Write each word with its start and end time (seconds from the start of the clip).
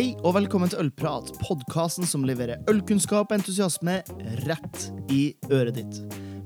Hei 0.00 0.14
og 0.24 0.32
velkommen 0.32 0.70
til 0.72 0.80
Ølprat, 0.80 1.26
podkasten 1.42 2.06
som 2.08 2.22
leverer 2.24 2.62
ølkunnskap 2.72 3.28
og 3.28 3.34
entusiasme 3.36 3.98
rett 4.46 4.84
i 5.12 5.34
øret 5.52 5.76
ditt. 5.76 5.98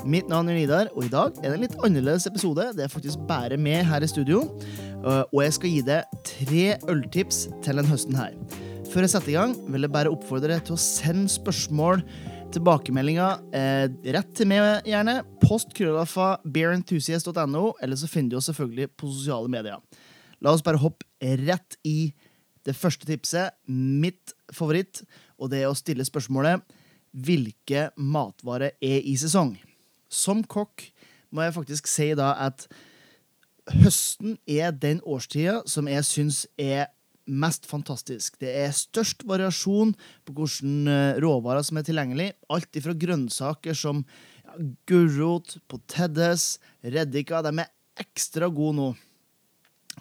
Mitt 0.02 0.26
navn 0.26 0.50
er 0.50 0.56
Nidar, 0.58 0.90
og 0.90 1.06
i 1.06 1.10
dag 1.12 1.38
er 1.38 1.52
det 1.52 1.52
en 1.52 1.62
litt 1.62 1.76
annerledes 1.86 2.26
episode. 2.26 2.64
Det 2.74 2.82
er 2.82 2.90
faktisk 2.90 3.22
bare 3.28 3.54
meg 3.54 3.84
her 3.86 4.02
i 4.02 4.08
studio, 4.10 4.40
øh, 5.04 5.22
og 5.28 5.38
jeg 5.44 5.54
skal 5.54 5.70
gi 5.70 5.84
deg 5.86 6.18
tre 6.32 6.64
øltips 6.96 7.44
til 7.62 7.78
den 7.78 7.92
høsten 7.92 8.18
her. 8.18 8.34
Før 8.90 9.06
jeg 9.06 9.14
setter 9.14 9.36
i 9.36 9.38
gang, 9.38 9.54
vil 9.70 9.86
jeg 9.86 9.94
bare 10.00 10.16
oppfordre 10.16 10.50
deg 10.56 10.66
til 10.66 10.74
å 10.74 10.82
sende 10.88 11.30
spørsmål, 11.30 12.02
tilbakemeldinger, 12.58 13.46
eh, 13.54 13.86
rett 14.18 14.34
til 14.34 14.50
meg 14.50 14.82
gjerne. 14.90 15.20
Post 15.46 15.78
krøllalfa 15.78 16.40
beerenthusiast.no, 16.42 17.68
eller 17.78 18.02
så 18.02 18.10
finner 18.10 18.34
du 18.34 18.40
oss 18.42 18.50
selvfølgelig 18.50 18.96
på 18.98 19.14
sosiale 19.14 19.46
medier. 19.60 19.78
La 20.42 20.50
oss 20.50 20.66
bare 20.66 20.82
hoppe 20.82 21.06
rett 21.46 21.78
i 21.86 22.10
det 22.64 22.76
første 22.76 23.06
tipset, 23.08 23.54
mitt 23.68 24.32
favoritt, 24.52 25.02
og 25.38 25.52
det 25.52 25.62
er 25.62 25.70
å 25.70 25.78
stille 25.78 26.06
spørsmålet 26.06 26.64
hvilke 27.14 27.88
matvarer 28.00 28.74
er 28.82 29.04
i 29.06 29.14
sesong? 29.20 29.54
Som 30.10 30.42
kokk 30.42 30.88
må 31.34 31.44
jeg 31.44 31.54
faktisk 31.56 31.90
si 31.90 32.10
da 32.18 32.32
at 32.46 32.66
høsten 33.80 34.36
er 34.50 34.74
den 34.76 35.00
årstida 35.08 35.62
som 35.70 35.88
jeg 35.88 36.06
syns 36.08 36.44
er 36.60 36.90
mest 37.24 37.64
fantastisk. 37.68 38.36
Det 38.40 38.50
er 38.64 38.74
størst 38.76 39.24
variasjon 39.28 39.94
på 40.26 40.34
hvilke 40.36 40.98
råvarer 41.24 41.64
som 41.64 41.80
er 41.80 41.86
tilgjengelig. 41.86 42.28
Alt 42.52 42.76
ifra 42.76 42.92
grønnsaker 42.92 43.76
som 43.78 44.04
gulrot, 44.88 45.56
potetes, 45.70 46.58
reddika. 46.84 47.40
De 47.44 47.54
er 47.64 47.72
ekstra 48.04 48.50
gode 48.52 48.76
nå. 48.78 48.90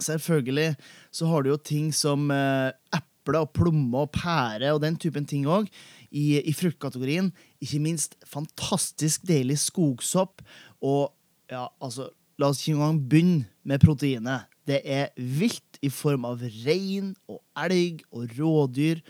Selvfølgelig 0.02 0.74
så 1.14 1.28
har 1.30 1.44
du 1.44 1.52
jo 1.52 1.60
ting 1.60 1.92
som 1.94 2.32
eh, 2.34 2.72
eple 2.96 3.44
og 3.44 3.54
plomme 3.56 4.06
og 4.06 4.12
pære 4.16 4.74
og 4.74 4.82
den 4.84 4.98
typen 4.98 5.28
ting 5.30 5.46
òg. 5.46 5.70
I, 6.14 6.40
I 6.46 6.54
fruktkategorien. 6.54 7.32
Ikke 7.62 7.82
minst 7.82 8.18
fantastisk 8.30 9.26
deilig 9.28 9.60
skogsopp. 9.64 10.44
Og 10.82 11.14
ja, 11.52 11.68
altså 11.82 12.10
La 12.42 12.50
oss 12.50 12.64
ikke 12.64 12.80
engang 12.80 13.00
begynne 13.10 13.46
med 13.64 13.82
proteinet. 13.84 14.48
Det 14.66 14.80
er 14.90 15.12
vilt 15.16 15.78
i 15.86 15.90
form 15.94 16.26
av 16.26 16.42
rein 16.66 17.12
og 17.30 17.44
elg 17.66 18.02
og 18.10 18.32
rådyr. 18.40 19.04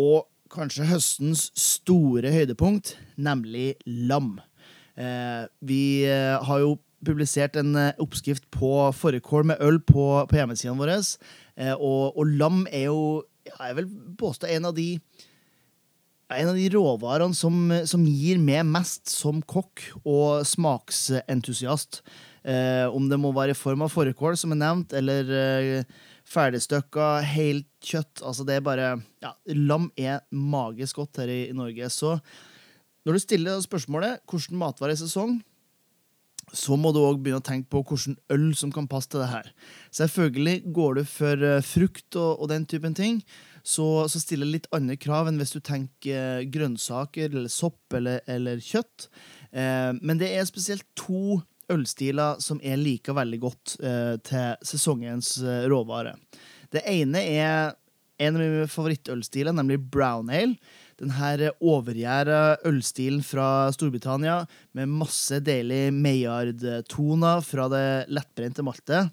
Og 0.00 0.24
kanskje 0.50 0.88
høstens 0.88 1.50
store 1.58 2.32
høydepunkt, 2.32 2.94
nemlig 3.20 3.74
lam. 3.84 4.38
Eh, 4.96 5.44
vi 5.60 6.06
eh, 6.08 6.40
har 6.40 6.62
jo 6.64 6.78
publisert 7.06 7.56
en 7.60 7.74
eh, 7.78 7.96
oppskrift 8.02 8.46
på 8.54 8.72
fårikål 8.96 9.50
med 9.52 9.64
øl 9.64 9.80
på, 9.84 10.06
på 10.28 10.38
hjemmesidene 10.38 10.80
våre. 10.80 11.00
Eh, 11.56 11.74
og, 11.74 12.16
og, 12.16 12.36
lam 12.40 12.62
er 12.70 12.88
jo, 12.88 13.02
jeg 13.48 13.76
vil 13.78 13.90
påstå, 14.20 14.50
en 14.50 14.70
av 14.70 14.76
de 14.76 14.92
en 16.30 16.52
av 16.52 16.54
de 16.54 16.68
råvarene 16.70 17.34
som, 17.34 17.56
som, 17.90 18.04
gir 18.06 18.38
meg 18.38 18.62
mest 18.68 19.10
som 19.10 19.40
kokk 19.42 19.82
og 20.04 20.44
smaksentusiast. 20.46 22.04
Eh, 22.46 22.86
om 22.86 23.08
det 23.10 23.18
må 23.20 23.32
være 23.36 23.56
i 23.56 23.58
form 23.58 23.82
av 23.84 23.90
fårikål, 23.92 24.38
som 24.38 24.54
er 24.54 24.60
nevnt, 24.62 24.94
eller 24.96 25.32
eh, 25.34 25.98
ferdigstøkka, 26.30 27.08
helt 27.34 27.68
kjøtt. 27.84 28.22
Altså, 28.22 28.46
det 28.46 28.56
er 28.56 28.64
bare 28.64 28.92
ja, 29.24 29.34
Lam 29.58 29.90
er 29.98 30.22
magisk 30.30 31.02
godt 31.02 31.20
her 31.24 31.32
i, 31.32 31.42
i 31.50 31.56
Norge. 31.56 31.90
Så 31.92 32.14
når 33.04 33.16
du 33.16 33.24
stiller 33.24 33.62
spørsmålet 33.64 34.22
hvordan 34.30 34.60
matvare 34.60 34.94
i 34.94 35.00
sesong, 35.00 35.38
så 36.56 36.76
må 36.78 36.92
du 36.94 37.00
òg 37.02 37.20
begynne 37.22 37.40
å 37.40 37.46
tenke 37.46 37.70
på 37.72 37.82
hvilken 37.86 38.16
øl 38.32 38.50
som 38.58 38.72
kan 38.74 38.88
passe 38.90 39.10
til 39.10 39.22
det 39.22 39.30
her. 39.30 39.50
Selvfølgelig 39.96 40.72
går 40.76 41.00
du 41.00 41.02
for 41.08 41.44
uh, 41.46 41.60
frukt 41.64 42.18
og, 42.18 42.40
og, 42.40 42.48
den 42.52 42.66
typen 42.70 42.96
ting, 42.96 43.20
så, 43.62 44.06
så 44.10 44.22
stiller 44.22 44.48
det 44.48 44.56
litt 44.56 44.70
andre 44.76 44.96
krav 45.00 45.28
enn 45.30 45.40
hvis 45.40 45.54
du 45.56 45.60
tenker 45.64 46.40
uh, 46.40 46.48
grønnsaker 46.50 47.30
eller 47.30 47.52
sopp 47.52 47.98
eller, 47.98 48.22
eller 48.30 48.62
kjøtt. 48.64 49.10
Eh, 49.50 49.90
men 49.98 50.18
det 50.20 50.28
er 50.30 50.46
spesielt 50.46 50.86
to 50.98 51.40
ølstiler 51.70 52.38
som 52.42 52.58
er 52.66 52.78
like 52.80 53.12
veldig 53.14 53.38
godt 53.42 53.76
til 54.26 54.64
sesongens 54.66 55.36
råvare. 55.70 56.16
Det 56.70 56.82
ene 56.90 57.22
er 57.22 57.76
en 58.20 58.36
av 58.36 58.42
mine 58.42 58.66
favorittølstiler, 58.70 59.54
nemlig 59.56 59.78
brown 59.92 60.32
ale 60.34 60.58
den 61.00 61.14
her 61.16 61.46
overgjæra 61.64 62.60
ølstilen 62.68 63.22
fra 63.24 63.70
Storbritannia 63.72 64.42
med 64.76 64.90
masse 64.92 65.40
deilig 65.44 65.88
Mayard-toner 65.96 67.40
fra 67.44 67.68
det 67.72 67.86
lettbrente 68.12 68.64
maltet. 68.66 69.08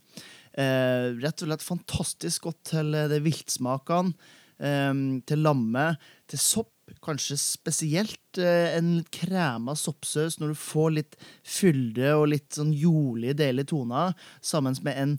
Eh, 0.57 1.13
rett 1.21 1.43
og 1.43 1.47
slett 1.47 1.63
fantastisk 1.63 2.49
godt 2.49 2.63
til 2.73 2.91
de 3.11 3.21
viltsmakene, 3.23 4.15
eh, 4.59 4.91
til 5.29 5.45
lammet, 5.45 6.01
til 6.27 6.43
sopp. 6.43 6.73
Kanskje 7.03 7.35
spesielt 7.35 8.39
eh, 8.39 8.77
en 8.77 9.01
krema 9.11 9.73
soppsaus 9.75 10.37
når 10.39 10.53
du 10.53 10.59
får 10.59 10.93
litt 10.95 11.17
fylde 11.43 12.13
og 12.15 12.29
litt 12.31 12.55
sånn 12.55 12.71
jordlige, 12.71 13.35
deilige 13.43 13.73
toner, 13.73 14.15
sammen 14.39 14.77
med 14.87 15.01
en 15.01 15.17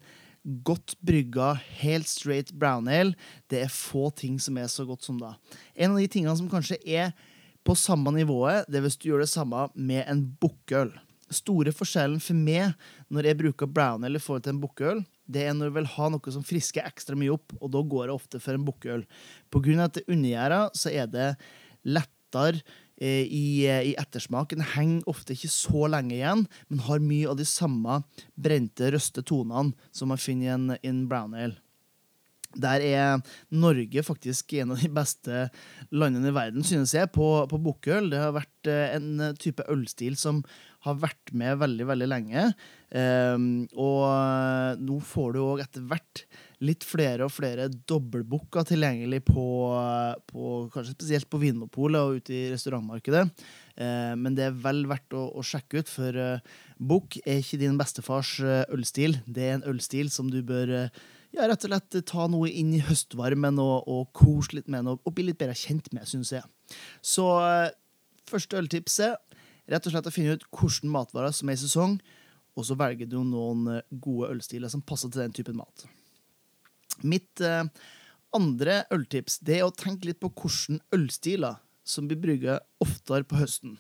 godt 0.64 0.96
brygga, 1.04 1.54
helt 1.80 2.08
straight 2.08 2.52
brown 2.52 2.88
ale. 2.88 3.16
Det 3.50 3.62
er 3.64 3.72
få 3.72 4.08
ting 4.16 4.38
som 4.40 4.58
er 4.60 4.70
så 4.72 4.86
godt 4.88 5.04
som 5.06 5.18
da. 5.20 5.34
En 5.74 5.94
av 5.94 6.00
de 6.00 6.08
tingene 6.10 6.36
som 6.38 6.48
kanskje 6.50 6.80
er 6.84 7.12
på 7.66 7.76
samme 7.76 8.12
nivået, 8.14 8.64
det 8.68 8.80
er 8.80 8.86
hvis 8.86 8.96
du 8.96 9.10
gjør 9.10 9.24
det 9.24 9.32
samme 9.32 9.66
med 9.74 10.06
en 10.08 10.24
bukkøl. 10.40 10.94
Store 11.28 11.74
forskjellen 11.76 12.22
for 12.24 12.38
meg 12.38 12.72
når 13.12 13.28
jeg 13.28 13.40
bruker 13.42 13.68
brown 13.68 14.06
ale 14.08 14.16
i 14.16 14.24
forhold 14.24 14.46
til 14.46 14.54
en 14.54 14.62
bukkøl, 14.62 15.02
det 15.28 15.44
er 15.44 15.52
når 15.52 15.68
jeg 15.68 15.76
vil 15.76 15.90
ha 15.98 16.08
noe 16.14 16.32
som 16.32 16.46
frisker 16.46 16.88
ekstra 16.88 17.18
mye 17.18 17.34
opp, 17.34 17.52
og 17.60 17.68
da 17.74 17.82
går 17.84 18.08
det 18.08 18.14
ofte 18.16 18.40
for 18.40 18.56
en 18.56 18.64
bukkøl. 18.64 19.04
På 19.52 19.60
grunn 19.64 19.82
av 19.82 19.90
at 19.90 19.98
det 19.98 20.06
undergjæra, 20.08 20.62
så 20.72 20.92
er 20.94 21.10
det 21.12 21.28
lettere 21.84 22.64
Eh, 22.98 23.30
i, 23.30 23.62
ettersmak. 23.62 23.86
i 23.86 23.94
ettersmaken 23.94 24.64
henger 24.74 25.10
ofte 25.10 25.36
ikke 25.36 25.52
så 25.54 25.86
lenge 25.86 26.16
igjen, 26.16 26.48
men 26.66 26.82
har 26.82 26.98
mye 26.98 27.30
av 27.30 27.38
de 27.38 27.46
samme 27.46 28.00
brente, 28.34 28.90
røste 28.90 29.22
tonene 29.22 29.70
som 29.94 30.10
man 30.10 30.18
finner 30.18 30.48
i 30.48 30.54
en, 30.56 30.68
en 30.82 31.04
brown 31.10 31.36
ale. 31.38 31.60
Der 32.58 32.82
er 32.82 33.20
Norge 33.54 34.02
faktisk 34.02 34.54
en 34.56 34.72
av 34.74 34.82
de 34.82 34.88
beste 34.90 35.44
landene 35.94 36.32
i 36.32 36.34
verden, 36.34 36.64
synes 36.66 36.94
jeg, 36.96 37.10
på, 37.14 37.28
på 37.46 37.60
bukkøl. 37.62 38.10
Det 38.10 38.18
har 38.18 38.34
vært 38.34 38.70
eh, 38.72 38.96
en 38.96 39.28
type 39.38 39.62
ølstil 39.70 40.18
som 40.18 40.42
har 40.88 40.98
vært 40.98 41.30
med 41.36 41.60
veldig, 41.62 41.86
veldig 41.92 42.08
lenge. 42.08 42.48
Um, 42.88 43.66
og 43.76 44.80
nå 44.80 44.98
får 45.04 45.34
du 45.34 45.40
òg 45.44 45.62
etter 45.66 45.84
hvert 45.90 46.22
litt 46.64 46.82
flere 46.86 47.26
og 47.26 47.30
flere 47.30 47.68
dobbeltbooka 47.70 48.64
tilgjengelig 48.66 49.20
på, 49.28 49.44
på, 50.26 50.46
kanskje 50.74 50.96
spesielt 50.96 51.28
på 51.30 51.38
Vinmopolet 51.42 52.00
og 52.02 52.18
ute 52.18 52.34
i 52.34 52.48
restaurantmarkedet. 52.52 53.24
Uh, 53.78 54.14
men 54.18 54.34
det 54.34 54.48
er 54.48 54.56
vel 54.64 54.82
verdt 54.90 55.14
å, 55.14 55.28
å 55.38 55.44
sjekke 55.46 55.82
ut, 55.82 55.92
for 55.92 56.18
Bukk 56.78 57.20
er 57.24 57.42
ikke 57.42 57.60
din 57.62 57.78
bestefars 57.78 58.34
uh, 58.42 58.64
ølstil. 58.74 59.20
Det 59.26 59.46
er 59.46 59.58
en 59.58 59.68
ølstil 59.70 60.10
som 60.14 60.30
du 60.32 60.40
bør 60.46 60.74
uh, 60.74 61.02
ja, 61.36 61.46
rett 61.46 61.62
og 61.62 61.70
slett 61.70 61.98
ta 62.10 62.26
noe 62.30 62.50
inn 62.50 62.72
i 62.74 62.82
høstvarmen 62.82 63.60
og, 63.62 63.86
og 63.86 64.08
kose 64.16 64.58
litt 64.58 64.70
med 64.72 64.90
og, 64.90 65.02
og 65.04 65.14
bli 65.14 65.28
litt 65.28 65.38
bedre 65.38 65.56
kjent 65.58 65.92
med, 65.94 66.08
syns 66.10 66.34
jeg. 66.34 66.74
Så 67.04 67.28
første 68.28 68.58
øltipset 68.58 69.38
rett 69.68 69.86
og 69.86 69.92
slett 69.92 70.08
å 70.08 70.12
finne 70.12 70.34
ut 70.34 70.48
hvilke 70.48 70.90
matvarer 70.90 71.34
som 71.36 71.52
er 71.52 71.58
i 71.58 71.60
sesong, 71.60 71.98
og 72.58 72.66
så 72.66 72.74
velger 72.80 73.06
du 73.06 73.20
noen 73.22 73.68
gode 73.92 74.32
ølstiler 74.32 74.72
som 74.72 74.82
passer 74.82 75.12
til 75.12 75.22
den 75.22 75.36
typen 75.36 75.60
mat. 75.60 75.86
Mitt 77.06 77.42
eh, 77.44 77.64
andre 78.36 78.82
øltips 78.94 79.38
det 79.44 79.60
er 79.60 79.66
å 79.68 79.74
tenke 79.74 80.10
litt 80.10 80.20
på 80.22 80.32
hvilke 80.32 80.80
ølstiler 80.94 81.60
som 81.88 82.08
blir 82.08 82.20
brygga 82.20 82.58
oftere 82.84 83.24
på 83.24 83.38
høsten. 83.40 83.78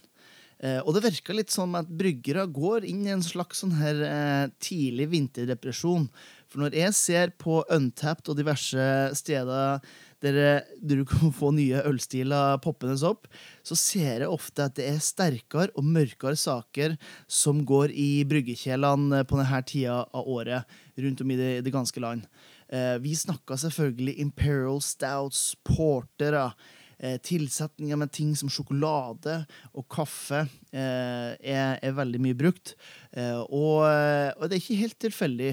Eh, 0.58 0.80
og 0.82 0.96
det 0.96 1.04
virker 1.04 1.36
litt 1.38 1.52
som 1.54 1.76
at 1.78 1.90
bryggere 2.00 2.42
går 2.50 2.86
inn 2.88 3.04
i 3.06 3.12
en 3.14 3.22
slags 3.22 3.60
sånn 3.62 3.76
her 3.78 4.00
eh, 4.02 4.48
tidlig 4.58 5.06
vinterdepresjon. 5.12 6.08
For 6.50 6.64
når 6.64 6.74
jeg 6.80 6.96
ser 6.98 7.32
på 7.38 7.60
Untapped 7.70 8.30
og 8.32 8.40
diverse 8.40 8.88
steder 9.18 9.78
der 10.24 10.64
du 10.82 11.04
kan 11.06 11.30
få 11.30 11.52
nye 11.54 11.84
ølstiler 11.86 12.58
poppende 12.64 12.98
opp, 13.06 13.28
så 13.62 13.78
ser 13.78 14.24
jeg 14.24 14.32
ofte 14.32 14.66
at 14.66 14.74
det 14.80 14.88
er 14.88 15.04
sterkere 15.04 15.70
og 15.78 15.86
mørkere 15.86 16.34
saker 16.34 16.96
som 17.30 17.62
går 17.68 17.94
i 17.94 18.24
bryggekjelene 18.26 19.22
på 19.28 19.38
denne 19.38 19.62
tida 19.68 20.00
av 20.10 20.26
året 20.26 20.78
rundt 20.98 21.22
om 21.22 21.30
i 21.30 21.38
det, 21.38 21.52
det 21.62 21.74
ganske 21.74 22.02
land. 22.02 22.26
Eh, 22.68 22.96
vi 23.00 23.14
snakka 23.16 23.56
selvfølgelig 23.56 24.18
Imperial 24.20 24.80
Stouts, 24.84 25.54
portere 25.64 26.50
eh, 26.98 27.16
tilsetninger 27.24 27.96
med 27.96 28.12
ting 28.12 28.34
som 28.36 28.50
sjokolade 28.52 29.40
og 29.72 29.86
kaffe 29.92 30.42
eh, 30.44 31.32
er, 31.32 31.78
er, 31.80 31.94
veldig 31.96 32.20
mye 32.26 32.38
brukt. 32.38 32.74
Og, 33.16 33.84
og, 33.88 34.42
det 34.44 34.58
er 34.58 34.60
ikke 34.60 34.82
helt 34.82 34.98
tilfeldig. 35.00 35.52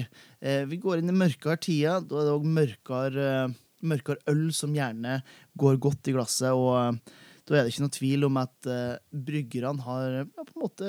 Vi 0.70 0.80
går 0.82 1.00
inn 1.00 1.10
i 1.10 1.16
mørkere 1.16 1.56
tider. 1.58 2.04
Da 2.04 2.20
er 2.20 2.28
det 2.28 2.34
òg 2.36 2.50
mørkere, 2.58 3.30
mørkere, 3.86 4.20
øl 4.30 4.50
som 4.54 4.76
gjerne 4.76 5.22
går 5.58 5.80
godt 5.82 6.12
i 6.12 6.14
glasset. 6.18 6.52
og 6.52 7.00
da 7.46 7.54
er 7.54 7.66
det 7.66 7.72
ikke 7.72 7.84
noe 7.84 7.94
tvil 7.94 8.26
om 8.26 8.38
at 8.40 8.66
uh, 8.66 8.98
bryggerne 9.26 9.84
har 9.86 10.14
ja, 10.18 10.24
på 10.26 10.50
en 10.50 10.64
måte 10.64 10.88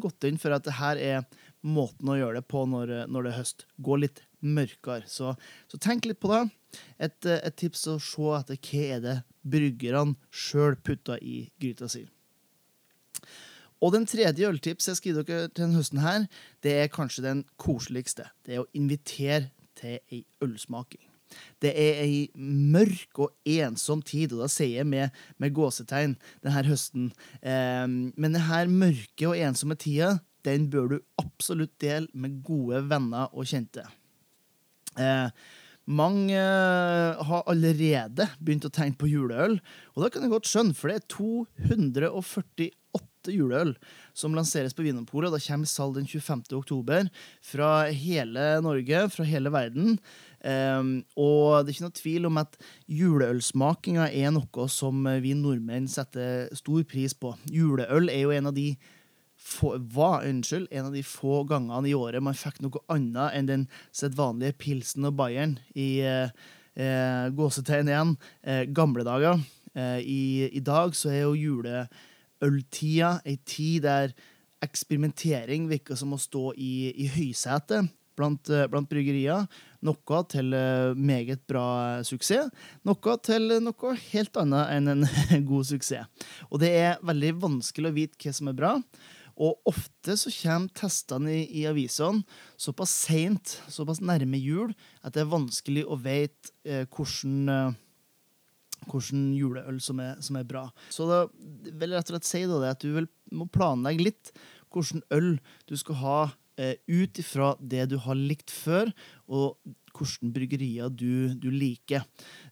gått 0.00 0.24
inn 0.24 0.38
for 0.40 0.56
at 0.56 0.64
det 0.64 0.78
her 0.78 1.00
er 1.00 1.42
måten 1.62 2.10
å 2.10 2.18
gjøre 2.18 2.40
det 2.40 2.48
på 2.50 2.64
når, 2.68 2.94
når 3.10 3.26
det 3.26 3.32
er 3.32 3.40
høst. 3.40 3.66
Gå 3.82 3.98
litt 4.02 4.22
mørkere. 4.42 5.06
Så, 5.10 5.34
så 5.70 5.80
tenk 5.82 6.08
litt 6.08 6.20
på 6.22 6.32
det. 6.32 6.42
Et, 7.02 7.30
et 7.36 7.56
tips 7.58 7.86
å 7.92 7.98
se 8.02 8.34
etter 8.38 8.58
hva 8.58 8.82
er 8.96 9.04
det 9.04 9.16
bryggerne 9.42 10.16
sjøl 10.30 10.76
putter 10.82 11.22
i 11.22 11.44
gryta 11.60 11.88
si. 11.90 12.04
Og 13.82 13.90
den 13.96 14.06
tredje 14.06 14.46
øltips 14.46 14.86
jeg 14.88 14.98
skriver 15.00 15.26
dere 15.26 15.48
til 15.50 15.64
denne 15.64 15.80
høsten, 15.80 16.02
her, 16.04 16.28
det 16.62 16.76
er 16.84 16.92
kanskje 16.92 17.24
den 17.24 17.40
koseligste. 17.58 18.28
Det 18.46 18.54
er 18.54 18.62
å 18.62 18.70
invitere 18.78 19.50
til 19.78 19.98
ei 20.12 20.22
ølsmaking. 20.44 21.02
Det 21.64 21.72
er 21.78 22.02
ei 22.04 22.18
mørk 22.36 23.22
og 23.24 23.48
ensom 23.48 24.02
tid, 24.04 24.34
og 24.36 24.44
da 24.44 24.48
sier 24.52 24.82
jeg 24.82 24.88
med, 24.88 25.14
med 25.40 25.54
gåsetegn 25.56 26.14
denne 26.44 26.64
høsten. 26.68 27.08
Eh, 27.40 27.86
men 27.88 28.36
denne 28.36 28.62
mørke 28.70 29.32
og 29.32 29.40
ensomme 29.40 29.78
tida, 29.80 30.18
den 30.46 30.68
bør 30.72 30.94
du 30.94 31.00
absolutt 31.22 31.74
dele 31.82 32.08
med 32.14 32.40
gode 32.46 32.84
venner 32.90 33.32
og 33.32 33.48
kjente. 33.48 33.86
Eh, 35.00 35.28
mange 35.90 36.38
eh, 36.38 37.22
har 37.26 37.48
allerede 37.50 38.28
begynt 38.38 38.68
å 38.68 38.74
tenke 38.74 39.02
på 39.02 39.10
juleøl, 39.10 39.58
og 39.94 40.04
det 40.04 40.12
kan 40.14 40.22
jeg 40.22 40.34
godt 40.34 40.50
skjønne, 40.50 40.76
for 40.78 40.90
det 40.90 41.00
er 41.00 41.10
248 41.10 42.78
juleøl 43.32 43.72
som 44.18 44.34
lanseres 44.34 44.74
på 44.74 44.84
Vinmonopolet. 44.86 45.32
Da 45.34 45.42
kommer 45.42 45.70
salg 45.70 45.98
den 45.98 46.06
25. 46.06 46.44
oktober 46.58 47.10
fra 47.42 47.70
hele 47.90 48.46
Norge, 48.62 49.04
fra 49.14 49.26
hele 49.26 49.50
verden. 49.54 49.98
Um, 50.42 51.04
og 51.14 51.62
det 51.62 51.70
er 51.70 51.76
ikke 51.76 51.86
noe 51.86 51.98
tvil 51.98 52.26
om 52.26 52.40
at 52.42 52.58
juleølsmakinga 52.90 54.08
er 54.10 54.34
noe 54.34 54.66
som 54.70 55.06
vi 55.22 55.36
nordmenn 55.38 55.86
setter 55.90 56.50
stor 56.58 56.82
pris 56.90 57.14
på. 57.14 57.36
Juleøl 57.50 58.10
er 58.10 58.26
jo 58.26 58.34
en 58.34 58.50
av 58.50 58.58
de 58.58 58.72
få, 59.42 59.74
var 59.94 60.26
unnskyld, 60.28 60.68
en 60.70 60.88
av 60.88 60.96
de 60.96 61.02
få 61.06 61.42
gangene 61.50 61.90
i 61.90 61.94
året 61.98 62.22
man 62.24 62.38
fikk 62.38 62.60
noe 62.62 62.82
annet 62.92 63.36
enn 63.36 63.50
den 63.50 63.64
sedvanlige 63.94 64.56
pilsen 64.62 65.08
og 65.08 65.16
bayeren 65.18 65.56
i 65.74 65.88
eh, 66.06 66.30
eh, 66.74 67.26
gåsetegn 67.36 67.90
igjen, 67.90 68.14
eh, 68.42 68.64
gamle 68.70 69.06
dager. 69.06 69.40
Eh, 69.74 69.98
i, 70.00 70.22
I, 70.52 70.60
dag 70.64 70.94
så 70.96 71.12
er 71.12 71.24
jo 71.24 71.38
juleøltida 71.38 73.16
ei 73.24 73.38
tid 73.48 73.86
der 73.88 74.14
eksperimentering 74.62 75.66
virker 75.70 75.98
som 75.98 76.14
å 76.14 76.20
stå 76.20 76.52
i, 76.54 76.92
i 77.02 77.08
høysetet 77.10 77.90
blant, 78.18 78.50
eh, 78.50 78.66
blant 78.70 78.90
bryggerier. 78.90 79.46
Noe 79.82 80.18
til 80.30 80.52
uh, 80.54 80.94
meget 80.94 81.40
bra 81.50 81.64
suksess, 82.06 82.52
noe 82.86 83.14
til 83.26 83.56
noe 83.64 83.94
helt 84.12 84.38
annet 84.38 84.76
enn 84.76 84.92
en 84.92 85.08
god 85.50 85.66
suksess. 85.72 86.28
Og 86.52 86.62
det 86.62 86.70
er 86.84 87.02
veldig 87.02 87.32
vanskelig 87.42 87.90
å 87.90 87.96
vite 87.96 88.20
hva 88.22 88.36
som 88.36 88.52
er 88.52 88.58
bra. 88.60 88.76
Og 89.36 89.68
ofte 89.68 90.16
så 90.18 90.32
kommer 90.34 90.72
testene 90.76 91.36
i, 91.40 91.44
i 91.62 91.64
avisene 91.70 92.24
såpass 92.60 92.92
seint, 93.06 93.56
såpass 93.72 94.02
nærme 94.04 94.40
jul, 94.40 94.74
at 95.02 95.16
det 95.16 95.24
er 95.24 95.32
vanskelig 95.32 95.86
å 95.86 95.98
vite 96.00 96.52
eh, 96.66 96.84
hvordan, 96.86 97.38
eh, 97.52 98.86
hvordan 98.88 99.30
juleøl 99.38 99.80
som 99.84 100.02
er, 100.04 100.18
som 100.24 100.38
er, 100.40 100.48
bra. 100.48 100.66
Så 100.92 101.08
da 101.10 101.24
vil 101.32 101.88
jeg 101.88 101.96
rett 101.96 102.12
og 102.12 102.16
slett 102.16 102.30
si 102.30 102.44
da, 102.50 102.62
at 102.72 102.84
du 102.84 102.92
vil, 102.98 103.10
må 103.32 103.48
planlegge 103.52 104.10
litt 104.10 104.34
hvordan 104.72 105.04
øl 105.12 105.34
du 105.68 105.76
skal 105.76 106.00
ha 106.00 106.18
eh, 106.60 106.76
ut 106.88 107.18
ifra 107.20 107.54
det 107.60 107.90
du 107.92 107.98
har 108.04 108.18
likt 108.18 108.52
før, 108.52 108.92
og 109.28 109.58
hvilke 109.92 110.30
bryggerier 110.32 110.92
du, 110.92 111.34
du 111.36 111.50
liker. 111.52 112.04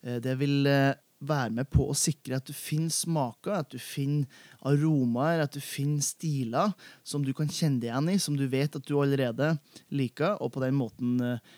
Eh, 0.03 0.21
det 0.23 0.37
vil 0.41 0.67
eh, 0.69 0.93
være 1.21 1.53
med 1.59 1.69
på 1.73 1.85
å 1.91 1.97
sikre 1.97 2.39
at 2.41 2.49
du 2.49 2.55
finner 2.57 2.93
smaker, 2.95 3.61
at 3.61 3.73
du 3.73 3.79
finner 3.83 4.29
aromaer, 4.67 5.43
at 5.45 5.55
du 5.57 5.61
finner 5.61 6.03
stiler 6.05 6.73
som 7.05 7.25
du 7.25 7.33
kan 7.37 7.51
kjenne 7.51 7.83
deg 7.83 7.91
igjen 7.91 8.13
i, 8.15 8.21
som 8.23 8.39
du 8.39 8.47
vet 8.51 8.77
at 8.77 8.87
du 8.87 8.97
allerede 8.99 9.53
liker, 9.93 10.39
og 10.41 10.55
på 10.55 10.65
den 10.65 10.79
måten 10.79 11.19
eh, 11.25 11.53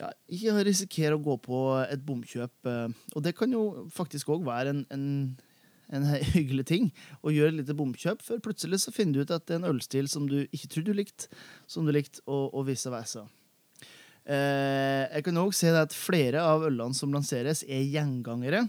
ja, 0.00 0.12
ikke 0.28 0.64
risikere 0.68 1.16
å 1.16 1.24
gå 1.24 1.38
på 1.44 1.62
et 1.86 2.04
bomkjøp. 2.06 2.68
Eh, 2.68 2.88
og 3.14 3.24
det 3.24 3.36
kan 3.38 3.52
jo 3.52 3.88
faktisk 3.94 4.34
òg 4.36 4.44
være 4.46 4.74
en, 4.74 4.84
en, 4.92 5.06
en, 5.96 6.10
hyggelig 6.36 6.68
ting 6.68 6.92
å 7.22 7.32
gjøre 7.32 7.54
et 7.54 7.60
lite 7.62 7.78
bomkjøp, 7.78 8.24
for 8.26 8.44
plutselig 8.44 8.84
så 8.84 8.94
finner 8.94 9.16
du 9.16 9.24
ut 9.24 9.34
at 9.34 9.48
det 9.48 9.56
er 9.56 9.64
en 9.64 9.72
ølstil 9.72 10.12
som 10.12 10.28
du 10.28 10.42
ikke 10.50 10.68
trodde 10.68 10.92
du 10.92 11.00
likte, 11.00 11.32
som 11.70 11.88
du 11.88 11.94
likte, 11.96 12.20
og, 12.28 12.52
og 12.52 12.68
vice 12.68 12.92
versa. 12.92 13.24
Eh, 14.26 15.02
jeg 15.06 15.22
kan 15.28 15.38
òg 15.38 15.52
si 15.54 15.70
at 15.70 15.94
flere 15.94 16.42
av 16.42 16.66
ølene 16.66 16.96
som 16.98 17.12
lanseres, 17.14 17.62
er 17.62 17.86
gjengangere. 17.86 18.66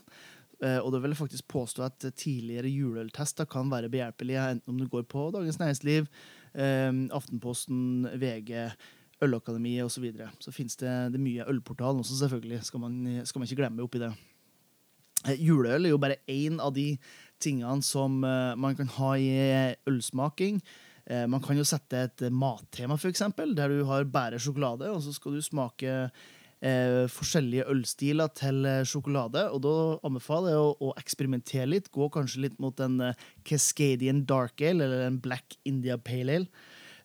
Uh, 0.58 0.80
og 0.82 0.90
det 0.90 1.04
vil 1.04 1.14
jeg 1.14 1.20
faktisk 1.20 1.48
påstå 1.54 1.84
at 1.86 2.06
tidligere 2.18 2.70
juleøltester 2.72 3.46
kan 3.46 3.70
være 3.70 3.92
behjelpelige, 3.94 4.42
enten 4.56 4.74
om 4.74 4.80
du 4.80 4.88
går 4.90 5.04
på 5.06 5.28
Dagens 5.36 5.60
Næringsliv, 5.62 6.08
uh, 6.58 6.94
Aftenposten, 7.14 8.08
VG, 8.18 8.72
Ølakademiet 9.22 9.86
osv. 9.86 10.00
Så, 10.00 10.02
videre. 10.02 10.32
så 10.40 10.54
finnes 10.54 10.78
det, 10.82 10.96
det 11.14 11.22
mye 11.22 11.46
ølportal 11.50 12.02
også, 12.02 12.18
selvfølgelig. 12.24 12.64
Skal 12.66 12.82
man, 12.82 13.22
skal 13.26 13.40
man 13.40 13.50
ikke 13.50 13.62
glemme 13.62 13.86
oppi 13.86 14.02
det. 14.02 14.12
Uh, 15.28 15.36
juleøl 15.38 15.86
er 15.86 15.94
jo 15.94 16.02
bare 16.02 16.22
én 16.26 16.58
av 16.58 16.74
de 16.74 16.90
tingene 17.42 17.86
som 17.86 18.18
man 18.18 18.74
kan 18.78 18.90
ha 18.98 19.12
i 19.22 19.30
ølsmaking. 19.86 20.58
Man 21.30 21.40
kan 21.40 21.56
jo 21.56 21.64
sette 21.64 22.00
et 22.04 22.24
mattema, 22.34 22.98
f.eks., 22.98 23.22
der 23.38 23.70
du 23.72 23.84
har 23.88 24.10
bare 24.10 24.40
sjokolade, 24.42 24.90
og 24.90 25.04
så 25.06 25.14
skal 25.14 25.38
du 25.38 25.46
smake 25.46 26.10
eh, 26.62 27.06
forskjellige 27.12 27.68
ølstiler 27.72 28.32
til 28.38 28.66
eh, 28.66 28.84
sjokolade. 28.88 29.48
Og 29.54 29.62
da 29.66 29.76
anbefaler 30.08 30.56
jeg 30.56 30.64
å, 30.64 30.74
å, 30.90 30.96
eksperimentere 31.00 31.70
litt. 31.70 31.92
Gå 31.94 32.10
kanskje 32.14 32.48
litt 32.48 32.58
mot 32.64 32.80
en 32.84 33.00
uh, 33.10 33.28
Cascadian 33.48 34.26
Dark 34.30 34.62
Ale 34.62 34.86
eller 34.86 35.08
en 35.08 35.22
Black 35.24 35.60
India 35.70 36.00
Pale 36.02 36.42
Ale. 36.42 36.52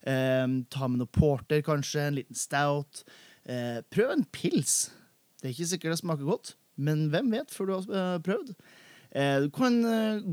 Eh, 0.03 0.47
ta 0.73 0.89
med 0.89 0.99
noe 0.99 1.11
porter, 1.11 1.63
kanskje. 1.65 2.07
En 2.07 2.17
liten 2.19 2.37
stout. 2.37 3.03
Eh, 3.47 3.79
prøv 3.93 4.13
en 4.13 4.25
pils. 4.35 4.91
Det 5.39 5.49
er 5.49 5.55
ikke 5.55 5.71
sikkert 5.73 5.95
det 5.95 5.99
smaker 6.03 6.27
godt, 6.27 6.55
men 6.79 7.09
hvem 7.11 7.33
vet 7.33 7.51
før 7.51 7.67
du 7.67 7.73
har 7.75 7.87
uh, 7.91 8.19
prøvd? 8.23 8.53
Eh, 9.13 9.37
du 9.43 9.49
kan 9.53 9.75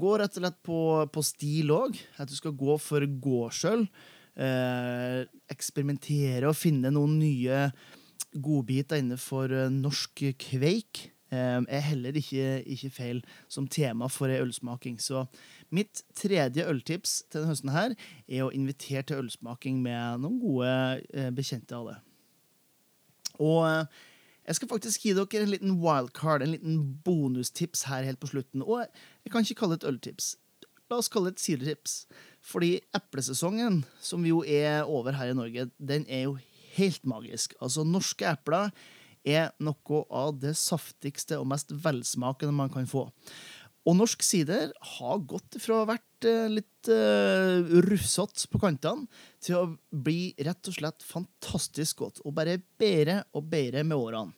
gå 0.01 0.13
rett 0.17 0.37
og 0.39 0.45
slett 0.45 0.61
på, 0.67 0.81
på 1.13 1.25
stil 1.27 1.73
òg. 1.75 1.99
At 2.23 2.31
du 2.31 2.37
skal 2.39 2.57
gå 2.57 2.79
for 2.83 3.05
gårdsøl. 3.05 3.87
eksperimentere 5.51 6.49
og 6.49 6.57
finne 6.57 6.89
noen 6.95 7.19
nye 7.21 7.57
godbiter 8.33 9.01
innenfor 9.01 9.53
eh, 9.55 9.71
norsk 9.73 10.23
kveik 10.41 11.07
eh, 11.33 11.61
er 11.61 11.87
heller 11.89 12.17
ikke, 12.19 12.61
ikke, 12.67 12.93
feil 12.95 13.23
som 13.49 13.69
tema 13.69 14.09
for 14.13 14.31
ei 14.31 14.41
ølsmaking. 14.43 15.01
Så 15.03 15.25
mitt 15.75 16.05
tredje 16.17 16.67
øltips 16.69 17.21
til 17.29 17.41
denne 17.41 17.55
høsten 17.55 17.75
her 17.75 17.97
er 18.29 18.45
å 18.47 18.53
invitere 18.55 19.07
til 19.09 19.25
ølsmaking 19.25 19.83
med 19.85 20.23
noen 20.23 20.39
gode 20.43 20.71
eh, 21.15 21.33
bekjente 21.35 21.77
av 21.77 21.91
det. 21.93 21.99
Og 23.41 23.65
jeg 24.51 24.59
skal 24.59 24.69
faktisk 24.69 25.05
gi 25.07 25.15
dere 25.17 25.45
en 25.45 25.53
liten 25.53 25.79
wildcard, 25.81 26.43
en 26.45 26.55
liten 26.57 26.81
bonustips 27.07 27.87
her 27.89 28.05
helt 28.05 28.21
på 28.21 28.33
slutten. 28.33 28.65
Og 28.67 28.83
jeg 29.25 29.33
kan 29.33 29.47
ikke 29.47 29.63
kalle 29.63 29.79
det 29.79 29.85
et 29.85 29.93
øltips. 29.95 30.35
La 30.91 30.99
oss 30.99 31.09
kalle 31.09 31.31
det 31.31 31.39
et 31.39 31.45
sidertips. 31.45 31.95
Fordi 32.43 32.73
eplesesongen, 32.97 33.85
som 34.03 34.25
jo 34.27 34.41
er 34.43 34.83
over 34.89 35.15
her 35.15 35.31
i 35.31 35.37
Norge, 35.37 35.69
den 35.79 36.07
er 36.09 36.25
jo 36.27 36.39
helt 36.81 37.07
magisk. 37.09 37.55
Altså, 37.61 37.85
norske 37.87 38.27
epler 38.29 38.73
er 39.27 39.51
noe 39.61 40.05
av 40.17 40.37
det 40.41 40.57
saftigste 40.57 41.39
og 41.41 41.49
mest 41.53 41.73
velsmakende 41.85 42.57
man 42.57 42.73
kan 42.73 42.89
få. 42.89 43.07
Og 43.89 43.97
norsk 43.97 44.25
sider 44.25 44.73
har 44.97 45.23
gått 45.29 45.57
fra 45.61 45.79
å 45.79 45.83
ha 45.85 45.93
vært 45.95 46.27
eh, 46.29 46.51
litt 46.53 46.91
uh, 46.93 47.65
rufsete 47.87 48.49
på 48.53 48.61
kantene 48.61 49.09
til 49.41 49.57
å 49.57 49.63
bli 49.91 50.35
rett 50.45 50.69
og 50.69 50.77
slett 50.77 51.07
fantastisk 51.07 52.03
godt, 52.05 52.21
og 52.29 52.37
bare 52.37 52.61
bedre 52.81 53.23
og 53.33 53.49
bedre 53.53 53.85
med 53.87 53.97
årene. 53.97 54.37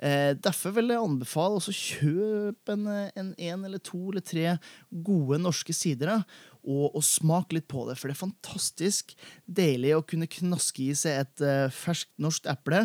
Eh, 0.00 0.32
derfor 0.40 0.72
vil 0.78 0.94
jeg 0.94 1.02
anbefale 1.04 1.58
å 1.60 1.74
kjøpe 1.76 2.72
en, 2.72 2.86
en, 2.88 3.34
en, 3.36 3.66
eller 3.68 3.82
to 3.84 4.00
eller 4.08 4.24
tre 4.24 4.54
gode 4.88 5.40
norske 5.42 5.76
sidere. 5.76 6.22
og, 6.60 6.90
og 6.92 7.04
smake 7.04 7.56
litt 7.56 7.68
på 7.72 7.86
det. 7.88 7.96
For 7.98 8.08
det 8.08 8.16
er 8.16 8.24
fantastisk 8.24 9.14
deilig 9.48 9.94
å 9.96 10.04
kunne 10.06 10.28
knaske 10.30 10.90
i 10.90 10.96
seg 10.98 11.22
et 11.22 11.44
uh, 11.44 11.72
ferskt 11.72 12.12
norsk 12.20 12.48
eple, 12.52 12.82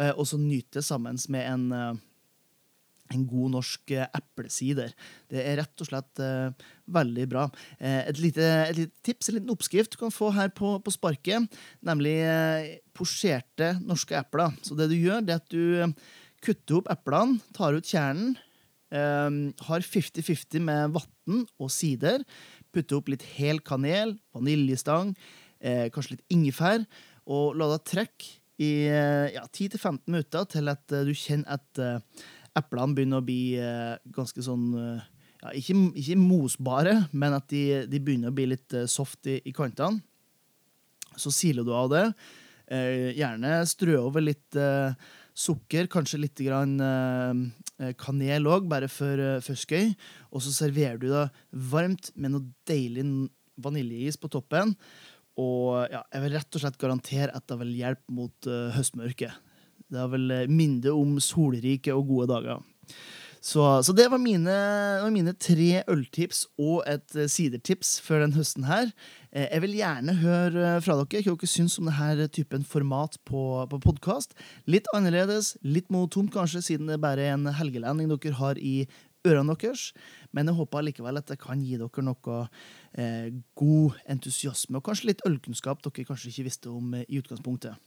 uh, 0.00 0.12
og 0.14 0.24
så 0.30 0.38
nyte 0.40 0.78
det 0.78 0.86
sammen 0.86 1.20
med 1.32 1.44
en, 1.44 1.66
uh, 1.72 3.12
en 3.12 3.26
god 3.28 3.52
norsk 3.58 3.92
eplesider. 4.06 4.94
Det 5.28 5.44
er 5.44 5.60
rett 5.60 5.84
og 5.84 5.90
slett 5.90 6.20
veldig 6.92 7.26
bra. 7.28 7.46
Et 7.80 8.18
lite, 8.20 8.44
et, 8.44 8.76
lite, 8.76 8.92
tips, 9.04 9.30
en 9.30 9.38
liten 9.38 9.52
oppskrift 9.54 9.94
du 9.94 10.00
kan 10.02 10.12
få 10.12 10.28
her 10.36 10.52
på, 10.52 10.74
på 10.84 10.92
sparket, 10.92 11.48
nemlig 11.80 12.18
posjerte 12.92 13.78
norske 13.80 14.12
epler. 14.18 14.52
Så 14.60 14.76
det 14.76 14.90
du 14.92 14.96
gjør, 14.98 15.24
det 15.24 15.38
er 15.38 15.40
at 15.40 15.48
du 15.48 15.96
kutter 16.44 16.80
opp 16.80 16.90
eplene, 16.92 17.40
tar 17.56 17.76
ut 17.76 17.88
kjernen, 17.88 18.36
har 18.88 19.84
50-50 19.84 20.62
med 20.64 20.94
vann 20.94 21.42
og 21.60 21.68
sider. 21.68 22.22
Putter 22.72 22.96
opp 22.96 23.10
litt 23.12 23.24
hel 23.36 23.60
kanel, 23.60 24.14
vaniljestang, 24.32 25.12
eh, 25.60 25.88
kanskje 25.92 26.16
litt 26.16 26.32
ingefær, 26.32 26.86
og 27.28 27.56
la 27.58 27.68
det 27.74 27.84
trekke 27.90 28.38
i 28.58 28.88
eh, 28.88 29.34
ja, 29.36 29.44
10-15 29.46 30.00
minutter 30.08 30.48
til 30.50 30.72
at 30.72 30.82
uh, 30.90 31.04
du 31.06 31.12
kjenner 31.14 31.58
at 31.58 31.78
uh, 31.78 32.24
eplene 32.58 32.96
begynner 32.96 33.20
å 33.20 33.26
bli 33.26 33.54
uh, 33.60 33.94
ganske 34.10 34.42
sånn 34.42 34.72
ja, 34.74 35.52
ikke, 35.54 35.76
ikke, 35.94 36.16
mosbare, 36.18 36.96
men 37.12 37.36
at 37.36 37.46
de, 37.52 37.84
de, 37.86 38.00
begynner 38.02 38.32
å 38.32 38.34
bli 38.34 38.48
litt 38.50 38.74
soft 38.90 39.28
i, 39.30 39.36
i 39.46 39.54
kantene. 39.54 40.02
Så 41.18 41.30
siler 41.34 41.66
du 41.66 41.70
av 41.74 41.92
det. 41.92 42.02
Eh, 42.68 43.14
gjerne 43.16 43.62
strø 43.64 43.94
over 44.02 44.20
litt 44.26 44.56
eh, 44.58 44.92
sukker, 45.38 45.86
kanskje 45.90 46.20
litt 46.24 46.40
grann, 46.42 46.74
eh, 46.82 47.92
kanel 48.00 48.48
òg, 48.50 48.66
bare 48.70 48.88
for, 48.90 49.22
for 49.44 49.58
skøy. 49.58 49.92
Og 50.32 50.42
så 50.44 50.54
serverer 50.54 50.98
du 50.98 51.08
det 51.12 51.28
varmt 51.70 52.10
med 52.16 52.34
noe 52.34 52.48
deilig 52.68 53.06
vaniljeis 53.62 54.18
på 54.18 54.30
toppen. 54.32 54.74
Og 55.38 55.86
ja, 55.92 56.02
jeg 56.14 56.24
vil 56.24 56.34
rett 56.34 56.58
og 56.58 56.64
slett 56.64 56.80
garantere 56.80 57.34
at 57.34 57.46
det 57.46 57.60
vil 57.60 57.76
hjelpe 57.78 58.14
mot 58.14 58.48
uh, 58.50 58.74
høstmørket. 58.74 59.36
Det 59.88 60.06
vil 60.12 60.34
minne 60.50 60.92
om 60.92 61.14
solrike 61.22 61.94
og 61.94 62.10
gode 62.10 62.26
dager. 62.32 62.64
Så, 63.40 63.62
så, 63.86 63.94
det 63.94 64.08
var 64.10 64.18
mine, 64.18 64.54
var 65.02 65.12
mine, 65.14 65.32
tre 65.38 65.82
øltips 65.90 66.44
og 66.58 66.82
et 66.90 67.14
uh, 67.14 67.26
sidertips 67.30 67.98
før 68.02 68.24
den 68.24 68.34
høsten 68.34 68.66
her. 68.66 68.90
Eh, 69.30 69.46
jeg 69.46 69.62
vil 69.62 69.76
gjerne 69.78 70.16
høre 70.22 70.72
fra 70.84 70.96
dere 70.98 71.22
hva 71.22 71.34
dere 71.36 71.50
syns 71.50 71.78
om 71.78 71.90
denne 71.90 72.28
typen 72.34 72.66
format 72.66 73.18
på, 73.28 73.42
på 73.70 73.80
podkast. 73.84 74.34
Litt 74.66 74.90
annerledes, 74.96 75.54
litt 75.62 75.90
monotont 75.94 76.32
kanskje, 76.34 76.64
siden 76.72 76.90
det 76.90 77.00
bare 77.02 77.28
er 77.28 77.36
en 77.36 77.46
helgelending 77.60 78.10
dere 78.10 78.34
har 78.40 78.58
i 78.58 78.88
ørene 79.26 79.56
deres. 79.58 79.92
Men 80.34 80.50
jeg 80.50 80.58
håper 80.58 80.86
likevel 80.86 81.20
at 81.20 81.30
det 81.30 81.38
kan 81.42 81.62
gi 81.64 81.78
dere 81.80 82.04
noe 82.04 82.40
eh, 82.98 83.30
god 83.58 84.00
entusiasme, 84.10 84.78
og 84.78 84.88
kanskje 84.88 85.12
litt 85.12 85.24
ølkunnskap 85.28 85.84
dere 85.86 86.08
kanskje 86.08 86.32
ikke 86.32 86.48
visste 86.50 86.72
om 86.72 86.96
eh, 86.98 87.06
i 87.08 87.20
utgangspunktet. 87.22 87.78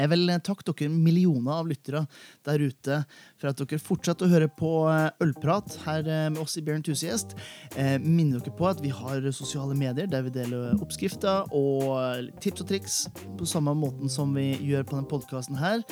Jeg 0.00 0.08
vil 0.08 0.30
takke 0.40 0.64
dere 0.64 0.88
millioner 0.88 1.58
av 1.60 1.66
lyttere 1.68 2.06
der 2.46 2.62
ute 2.64 3.02
for 3.36 3.50
at 3.50 3.58
dere 3.60 3.80
fortsetter 3.82 4.24
å 4.24 4.32
høre 4.32 4.48
på 4.48 4.70
eh, 4.88 5.10
Ølprat 5.20 5.76
her 5.84 6.08
eh, 6.08 6.28
med 6.32 6.40
oss 6.40 6.56
i 6.56 6.62
Bjørn. 6.64 6.80
Eh, 6.80 7.98
minner 8.00 8.40
dere 8.40 8.54
på 8.56 8.70
at 8.70 8.80
vi 8.80 8.88
har 8.88 9.28
sosiale 9.36 9.76
medier 9.76 10.08
der 10.08 10.24
vi 10.24 10.32
deler 10.32 10.80
oppskrifter 10.80 11.52
og 11.52 12.32
tips 12.40 12.64
og 12.64 12.70
triks 12.72 12.96
på 13.36 13.48
samme 13.48 13.76
måten 13.76 14.08
som 14.08 14.32
vi 14.36 14.54
gjør 14.64 14.88
på 14.88 14.96
denne 14.96 15.12
podkasten 15.12 15.60
her. 15.60 15.84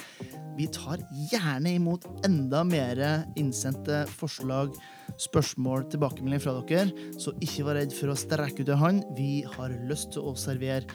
Vi 0.56 0.70
tar 0.72 1.04
gjerne 1.30 1.76
imot 1.76 2.08
enda 2.24 2.64
mer 2.64 3.04
innsendte 3.38 4.06
forslag, 4.16 4.72
spørsmål, 5.20 5.90
tilbakemelding 5.92 6.40
fra 6.42 6.56
dere, 6.64 6.88
så 7.20 7.36
ikke 7.44 7.68
vær 7.68 7.82
redd 7.82 7.96
for 7.96 8.12
å 8.12 8.18
strekke 8.18 8.64
ut 8.64 8.72
en 8.72 8.84
hånd. 8.86 9.08
Vi 9.16 9.32
har 9.58 9.76
lyst 9.92 10.14
til 10.16 10.24
å 10.24 10.36
servere 10.40 10.88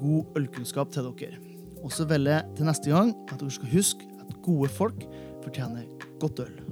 god 0.00 0.40
ølkunnskap 0.40 0.94
til 0.94 1.10
dere. 1.10 1.49
Og 1.84 1.92
så 1.92 2.04
vil 2.08 2.28
jeg 2.30 2.44
til 2.56 2.68
neste 2.68 2.92
gang 2.92 3.14
at 3.32 3.40
dere 3.40 3.50
skal 3.54 3.72
huske 3.72 4.10
at 4.20 4.36
gode 4.44 4.68
folk 4.68 5.06
fortjener 5.44 5.88
godt 6.20 6.44
øl. 6.44 6.69